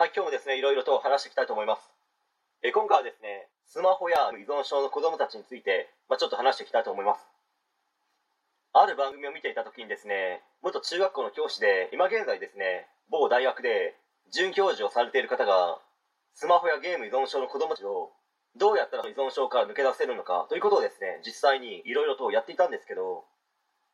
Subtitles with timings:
[0.00, 1.84] はい、今日もですね、いろいろと話していきたいと思います。
[2.62, 7.20] え今回はですね、スマホや依存症の子供たちについて、まあ、ちょっと話していきたいと思います。
[8.72, 13.94] ある番組を見ていた時にですね、元中学校の教師で、今現在ですね、某大学で
[14.32, 15.76] 准教授をされている方が、
[16.32, 18.08] スマホやゲーム依存症の子供たちを
[18.56, 23.26] どうやったら依存症から抜け出せるのかということをですね、実際にいろいろとやっていたんですけど、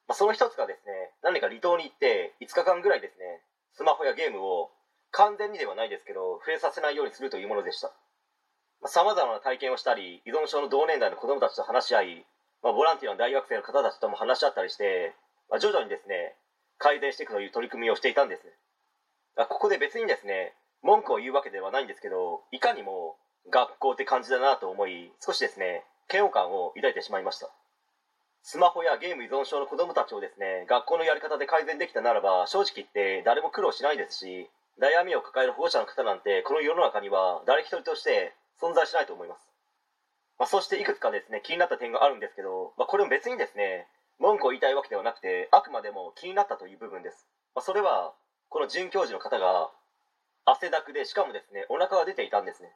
[0.07, 3.43] まあ、その一つがですね、何か離島に行って5日間ぐらいですね、
[3.75, 4.71] スマホやゲームを
[5.17, 7.91] 完全にではないですけど増えさせないようにするというものでした。
[8.85, 12.27] さまざ、まな体験をしたり依存症の同年代の子どもたちと話し合い、
[12.63, 15.15] まあ、ボランティアの大学生の方たちとも話し合ったりして、
[15.49, 16.37] まあ、徐々にですね
[16.79, 18.43] 改善していくという取り組みをしていたんです。
[19.37, 23.17] ここで別にですね文句を言うわけではないんですけどいかにも
[23.51, 27.49] 学校って感じだなと思い少しですね嫌悪感を抱いてしまいました。
[28.43, 34.49] スマホやゲーム依存症の子どもたちをですね学校のやり方で改善できたならば正直言って誰も苦労しないですし
[34.81, 39.41] 悩みを抱える保護者の方なんてこの世の中には誰一人として存在しないと思います、
[40.39, 43.87] まあ、そしていくつかですね気になった点があるんですけど、まあ、これも別にですね
[44.19, 48.13] 文句を言いたいわけではなくてあくまでも気になったという部分です、まあ、それは
[48.49, 49.71] この准教授の方が
[50.45, 52.71] 汗だくでしかもですねお腹が出ていたんですね。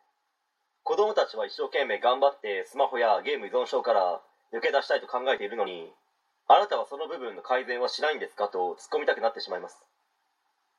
[0.82, 4.20] 子供たちは一生懸命頑張ってスマホやゲーム依存症から
[4.52, 5.92] 抜け出したいと考えているのに
[6.48, 9.84] あなたはその部分の改善はしないんですかと突っ込みたくなってしまいます。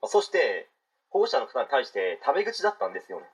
[0.05, 0.67] そして
[1.11, 3.27] 保護者の方に対してタメ口だったんですよね。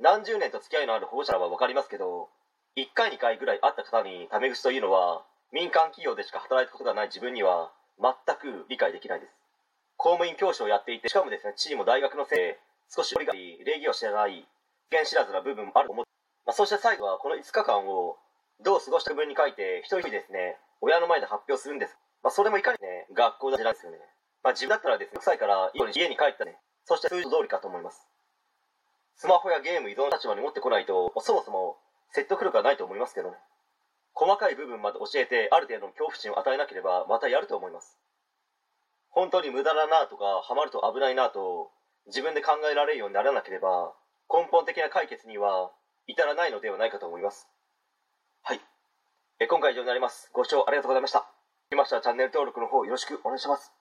[0.00, 2.28] 何十年と付き合いのある保護者は分かりますけど
[2.76, 5.22] 1回2回ぐらい会った方にタメ口というのは
[5.52, 9.32] 民間企業でしか働いたことがない自分には全く理解できないです。
[9.98, 14.48] 公務員教師をやっていてしかもですね地位も大学のせいで少し礼儀を知らない
[14.90, 16.10] 危険知らずな部分もあると思って、
[16.46, 18.16] まあ、そして最後はこの5日間を
[18.64, 23.98] どう過ごした分に書いて一人ですね親の前で発表するんです、まあ、それもいかにね学校だじなんですよね。
[24.42, 26.56] まあ、自分だったらですね、6歳から家に帰ったね、
[26.90, 28.02] そして通常通りかと思います。
[29.14, 31.78] スマホやゲーム依存立場に持ってこないとそもそも
[32.10, 33.36] 説得力がないと思いますけどね。
[34.12, 37.96] 細かい部分まで教えてある程度の恐怖心を与えなければまたやると思います。
[39.10, 41.70] 本当に無駄だなとかハマると危ないなと
[42.06, 43.94] 自分で考えられるようにならなければ
[44.28, 45.70] 根本的な解決には
[46.08, 47.46] 至らないのではないかと思います。
[48.42, 48.60] はい。
[49.38, 50.28] え今回以上になります。
[50.32, 51.30] ご視聴ありがとうございました。
[51.70, 53.79] よましたらチャンネル登録の方よろしくお願いします。